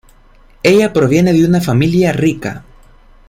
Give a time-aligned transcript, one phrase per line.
[0.63, 2.63] Ella proviene de una familia rica.